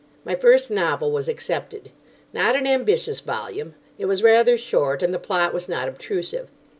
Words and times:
My 0.25 0.33
first 0.33 0.71
novel 0.71 1.11
was 1.11 1.27
accepted. 1.29 1.91
Not 2.33 2.55
an 2.55 2.65
ambitious 2.65 3.19
volume. 3.19 3.75
It 3.99 4.05
was 4.07 4.23
rather 4.23 4.57
short, 4.57 5.03
and 5.03 5.13
the 5.13 5.19
plot 5.19 5.53
was 5.53 5.69
not 5.69 5.87
obtrusive. 5.87 6.49